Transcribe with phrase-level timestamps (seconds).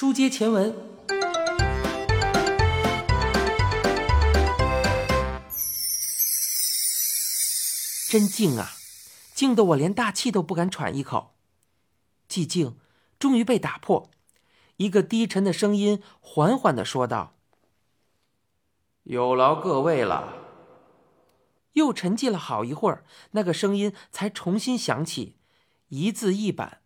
[0.00, 0.72] 书接前文，
[8.08, 8.70] 真静啊，
[9.34, 11.34] 静得我连大气都不敢喘一口。
[12.28, 12.78] 寂静
[13.18, 14.08] 终于被打破，
[14.76, 17.34] 一个低沉的声音缓缓的说道
[19.02, 20.32] ：“有劳各位了。”
[21.74, 25.34] 又沉寂了好一会儿，那个声音才重新响起，
[25.88, 26.77] 一字一板：“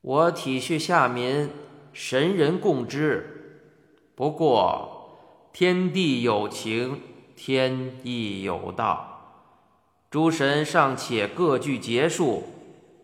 [0.00, 1.50] 我体恤下民，
[1.92, 3.72] 神人共知。
[4.14, 7.00] 不过天地有情，
[7.34, 9.54] 天亦有道。
[10.08, 12.44] 诸神尚且各具结束，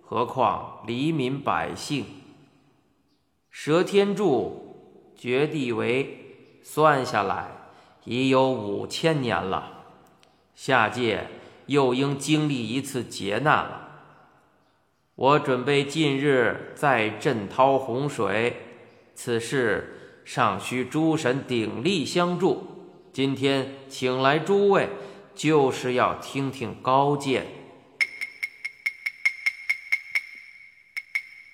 [0.00, 2.04] 何况黎民百姓？
[3.50, 7.48] 蛇天柱，绝地围，算下来
[8.04, 9.84] 已有五千年了。”
[10.54, 11.26] 下界
[11.66, 13.93] 又应经历一次劫难了。
[15.16, 18.56] 我准备近日再震涛洪水，
[19.14, 22.98] 此事尚需诸神鼎力相助。
[23.12, 24.88] 今天请来诸位，
[25.32, 27.46] 就是要听听高见。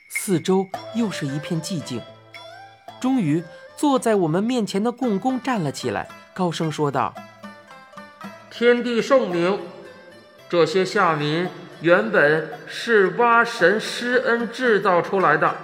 [0.09, 2.01] 四周又是一片寂静。
[2.99, 3.45] 终于，
[3.77, 7.15] 坐在我们面前的共工站了起来，高声说道。
[8.51, 9.61] 天地圣明，
[10.49, 11.47] 这些下民
[11.81, 15.55] 原本是蛙神施恩制造出来的。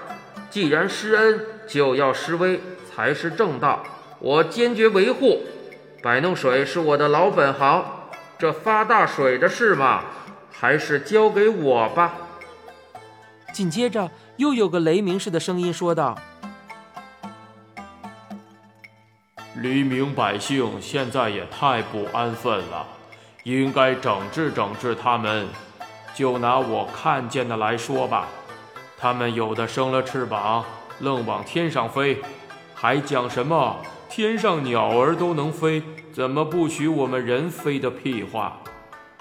[0.48, 3.84] 既然施恩，就要施威，才是正道。
[4.18, 5.42] 我坚决维护。
[6.02, 7.84] 摆弄水是我的老本行，
[8.38, 10.04] 这发大水的事嘛，
[10.50, 12.14] 还是交给我吧。
[13.52, 16.16] 紧接着，又有个雷鸣似的声音说道。
[19.56, 22.86] 黎民百姓现在也太不安分了，
[23.42, 25.46] 应该整治整治他们。
[26.16, 28.26] 就拿我看见的来说吧，
[28.96, 30.64] 他们有的生了翅膀，
[31.00, 32.22] 愣往天上飞，
[32.74, 33.76] 还讲什么
[34.08, 35.82] 天上鸟儿都能飞，
[36.14, 38.56] 怎么不许我们人飞的屁话。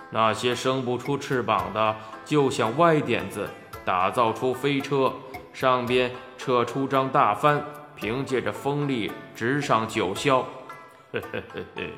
[0.09, 1.93] 那些生不出翅膀的，
[2.23, 3.49] 就想歪点子，
[3.83, 5.11] 打造出飞车，
[5.51, 7.61] 上边扯出张大帆。
[7.97, 10.43] 凭借着风力直上九霄，
[11.13, 11.93] 嘿嘿嘿嘿，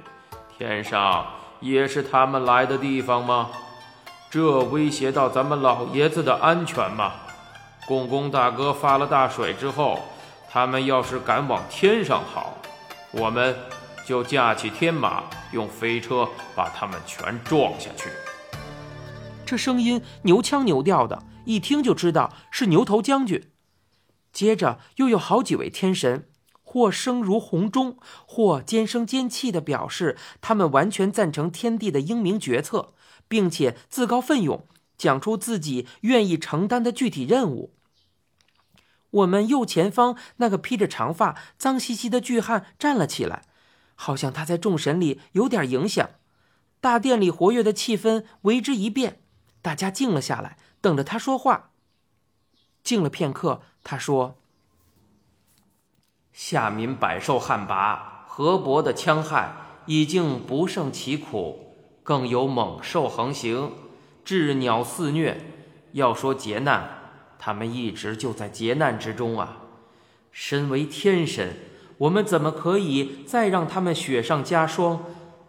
[0.55, 1.25] 天上
[1.59, 3.49] 也是他们来的地方吗？
[4.37, 7.13] 这威胁到咱们老爷子的安全吗？
[7.87, 9.99] 共工大哥发了大水之后，
[10.47, 12.55] 他们要是敢往天上跑，
[13.09, 13.55] 我们
[14.05, 18.11] 就架起天马，用飞车把他们全撞下去。
[19.43, 23.49] 这声音牛腔牛调的，一听就知道是牛头将军。
[24.31, 26.29] 接着又有好几位天神，
[26.61, 32.93] 或声如洪钟，或尖声尖气的表示他们完全赞成天帝的英明决策，
[33.27, 34.65] 并且自告奋勇
[34.97, 37.73] 讲出自己愿意承担的具体任务。
[39.09, 43.43] 我们右前方那个披着长发、脏兮兮的巨汉站了起来，
[43.95, 46.09] 好像他在众神里有点影响。
[46.79, 49.21] 大殿里活跃的气氛为之一变，
[49.61, 51.71] 大家静了下来，等着他说话。
[52.83, 53.61] 静了片刻。
[53.83, 54.37] 他说
[56.33, 59.55] ：“下民百受旱魃、河伯的戕害，
[59.85, 61.66] 已经不胜其苦，
[62.07, 63.73] 更有猛兽横行，
[64.25, 65.41] 鸷鸟肆虐。
[65.91, 66.87] 要说劫难，
[67.37, 69.57] 他们一直就在劫难之中啊！
[70.31, 71.57] 身为天神，
[71.97, 75.03] 我们怎么可以再让他们雪上加霜，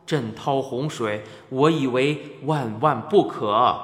[0.05, 1.23] 震涛洪水？
[1.49, 3.81] 我以为万万不可。”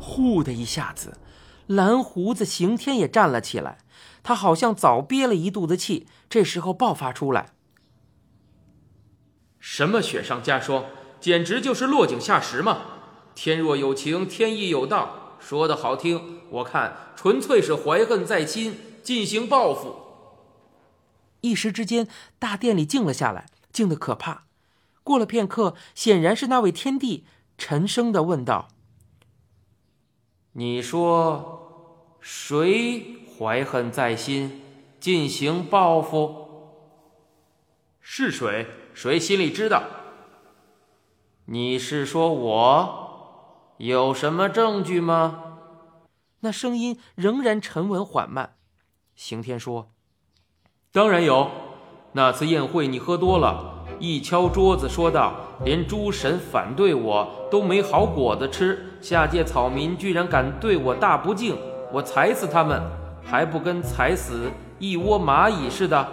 [0.00, 1.18] 呼的一下子，
[1.66, 3.76] 蓝胡子刑天也站了起来。
[4.22, 7.50] 他好像早憋了一肚子气，这时候爆发出来
[9.60, 10.86] ：“什么雪上加霜，
[11.20, 12.78] 简直就是落井下石嘛！
[13.34, 19.94] 天若有情，天亦有道，说的好听，我看纯粹是怀恨在心，进行报复。”
[21.42, 24.44] 一时之间，大殿里静了下来，静得可怕。
[25.02, 27.24] 过了片刻，显然是那位天帝
[27.56, 28.68] 沉声的问道。
[30.52, 34.60] 你说谁怀恨在心，
[34.98, 36.46] 进行报复？
[38.00, 38.66] 是谁？
[39.02, 39.82] 谁心里知道？
[41.46, 43.72] 你是说我？
[43.78, 45.42] 有什么证据吗？
[46.40, 48.56] 那声音仍然沉稳缓慢。
[49.14, 49.92] 刑天说
[50.92, 51.50] ：“当然有。
[52.12, 55.32] 那次宴会你喝多了，一敲桌子说道。”
[55.64, 61.56] 连诸神反对我都没好果子吃，下界草民居然敢对我大不敬，
[61.90, 62.82] 我踩死他们，
[63.24, 66.06] 还不跟踩死一窝蚂蚁似的？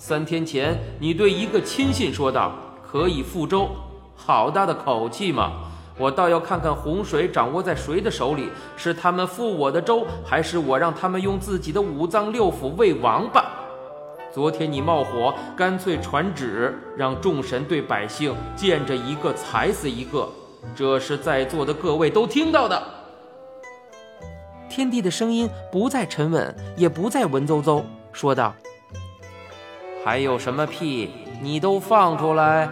[0.00, 2.52] 三天前你对一个亲信说道
[2.88, 3.68] 可以覆舟，
[4.14, 5.64] 好大的口气嘛！
[5.98, 13.44] 我倒要看看洪水掌握在谁的手里，是他们覆我的州，还是我让他们用自己的五脏六腑喂王八？
[14.32, 20.28] 昨天你冒火，干脆传旨，让众神对百姓见着一个踩死一个，
[20.76, 22.80] 这是在座的各位都听到的。
[24.70, 28.54] 天帝的声音不再沉稳，也不再文绉绉，说道
[30.04, 31.10] ：“还有什么屁，
[31.42, 32.68] 你都放出来。”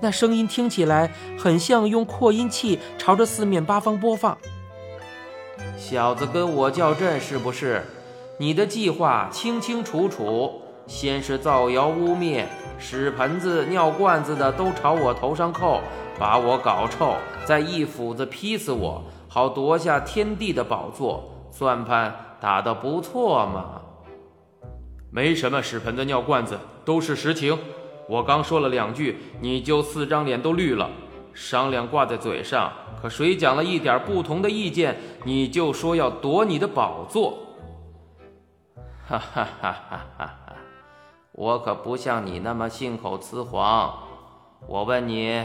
[0.00, 4.36] 那声音听起来很像用扩音器朝着四面八方播放。
[5.78, 7.82] 小子，跟我较真是不是？
[8.38, 12.44] 你的计划清清楚楚，先是造谣污蔑，
[12.78, 15.80] 屎盆子、尿罐子的都朝我头上扣，
[16.18, 17.14] 把我搞臭，
[17.46, 21.24] 再一斧子劈死我，好夺下天地的宝座。
[21.50, 23.80] 算盘打得不错嘛。
[25.16, 27.58] 没什么屎盆子、尿罐子，都是实情。
[28.06, 30.90] 我刚说了两句，你就四张脸都绿了。
[31.32, 32.70] 商量挂在嘴上，
[33.00, 37.38] 可谁讲了一点不同的意见，你就说要夺你的宝座。
[39.08, 40.54] 哈哈哈哈哈哈！
[41.32, 43.94] 我可不像你那么信口雌黄。
[44.66, 45.42] 我问你，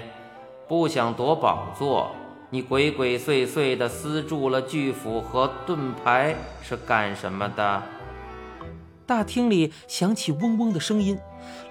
[0.68, 2.12] 不想夺宝座，
[2.50, 7.82] 你鬼鬼祟祟的私铸了巨斧和盾牌是干什么的？
[9.12, 11.20] 大厅里响起嗡嗡的声音，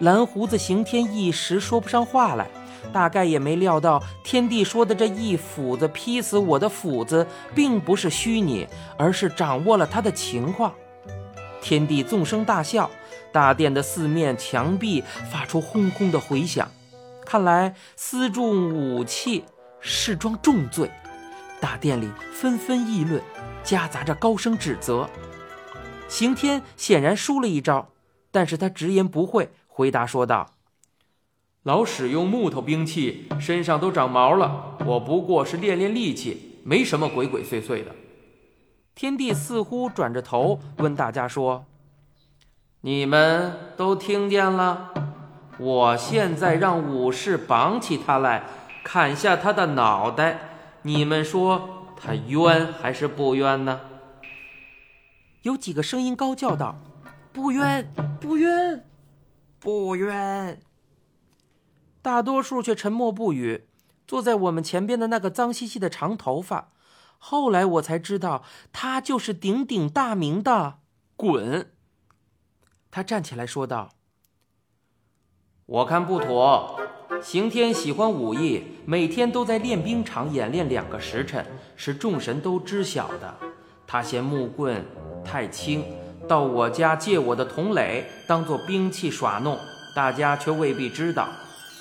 [0.01, 2.47] 蓝胡子刑天一时说不上话来，
[2.93, 10.75] 大概也没料到天帝说的这一斧子劈死我的斧子，并不是虚拟，而是掌握了他的情况。
[11.63, 12.91] 天帝纵声大笑，
[13.33, 15.03] 大殿的四面墙壁
[15.33, 16.71] 发出轰轰的回响。
[17.25, 19.47] 看来私重武器
[19.81, 20.91] 是桩重罪，
[21.59, 23.19] 大殿里纷纷议论，
[23.65, 25.09] 夹杂着高声指责。
[26.11, 27.91] 刑天显然输了一招，
[28.33, 30.51] 但是他直言不讳，回答说道
[31.63, 37.95] ：“老使用木头兵器，身上都长毛了，我不过是练练力气，没什么鬼鬼祟祟的。”
[38.97, 41.65] 天帝似乎转着头问大家说
[42.83, 44.93] ：“你们都听见了？
[45.59, 48.43] 我现在让武士绑起他来，
[48.83, 50.41] 砍下他的脑袋。
[50.83, 53.83] 你们说他冤还是不冤呢？”
[55.43, 56.77] 有几个声音高叫道
[57.33, 57.91] ：“不冤，
[58.21, 58.87] 不冤，
[59.59, 60.61] 不冤！”
[62.03, 63.67] 大多数却沉默不语。
[64.07, 66.73] 坐在我们前边的那个脏兮兮的长头发。
[67.17, 68.43] 后来我才知道，
[68.73, 70.81] 他就是鼎鼎大名的
[71.15, 71.71] 滚。
[72.91, 73.91] 他站起来说道
[75.67, 76.81] ：“我看不妥。
[77.23, 81.47] 刑天喜欢武艺，每天都在练兵场演练两个时辰，
[81.77, 83.39] 是众神都知晓的。
[83.93, 84.87] 他嫌木棍
[85.25, 85.83] 太轻，
[86.29, 89.59] 到我家借我的铜垒当做兵器耍弄，
[89.97, 91.27] 大家却未必知道，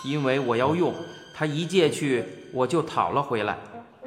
[0.04, 0.92] 因为我要用，
[1.36, 3.56] 他一借去我就讨了回来。”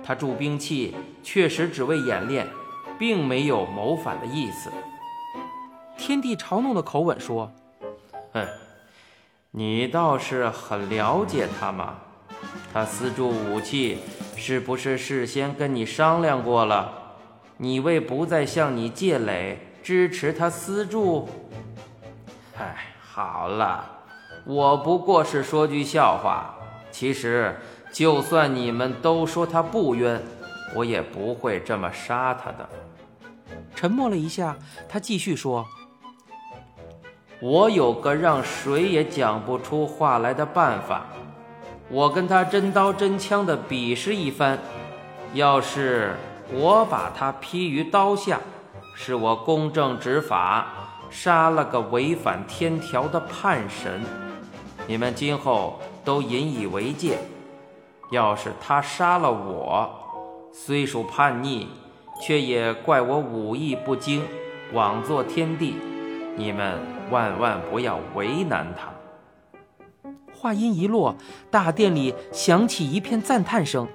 [0.03, 2.49] 他铸兵器确实只为演练，
[2.99, 4.69] 并没有谋反的意思。
[5.97, 7.53] 天帝嘲弄的口吻说
[8.35, 8.45] ：“哼，
[9.53, 11.99] 你倒是很了解他嘛。
[12.75, 13.99] 他私铸武器，
[14.37, 16.99] 是不是事先跟你商量过了？
[17.57, 21.29] 你为不再向你借垒，支持他私铸？
[22.59, 23.85] 哎，好了，
[24.45, 26.55] 我不过是说句笑话。
[26.91, 27.57] 其实……”
[27.93, 30.19] 就算你们都说他不冤，
[30.75, 32.67] 我也不会这么杀他的。
[33.75, 34.57] 沉默了一下，
[34.89, 35.67] 他继续说
[37.39, 41.05] ：“我有个让谁也讲不出话来的办法，
[41.91, 44.59] 我跟他真刀真枪的比试一番。
[45.35, 46.15] 要是
[46.55, 48.41] 我把他劈于刀下，
[48.95, 50.67] 是我公正执法，
[51.11, 54.03] 杀了个违反天条的叛神，
[54.87, 57.19] 你们今后都引以为戒。”
[58.13, 59.91] 要是他杀了我，
[60.53, 61.67] 虽属叛逆，
[62.21, 64.23] 却也怪我武艺不精，
[64.75, 65.77] 枉做天帝。
[66.37, 66.79] 你们
[67.11, 70.11] 万万不要为难他。
[70.35, 71.17] 话音一落，
[71.51, 73.89] 大殿里响起一片赞叹声。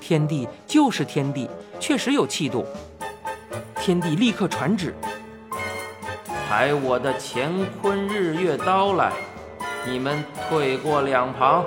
[0.00, 1.48] 天帝就是天帝，
[1.86, 2.64] 确实有气度。
[3.78, 4.94] 天帝立刻传旨：
[6.48, 9.12] 抬我的乾坤日月刀来，
[9.86, 11.62] 你们退过两旁。